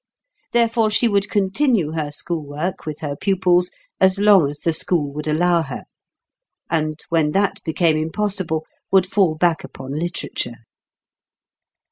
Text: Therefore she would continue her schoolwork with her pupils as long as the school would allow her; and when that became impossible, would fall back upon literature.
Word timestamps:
Therefore 0.51 0.89
she 0.89 1.07
would 1.07 1.29
continue 1.29 1.91
her 1.91 2.09
schoolwork 2.09 2.87
with 2.87 3.01
her 3.01 3.15
pupils 3.15 3.69
as 3.99 4.17
long 4.19 4.49
as 4.49 4.61
the 4.61 4.73
school 4.73 5.13
would 5.13 5.27
allow 5.27 5.61
her; 5.61 5.83
and 6.71 6.99
when 7.09 7.33
that 7.33 7.63
became 7.63 7.97
impossible, 7.97 8.65
would 8.91 9.05
fall 9.05 9.35
back 9.35 9.63
upon 9.63 9.91
literature. 9.91 10.55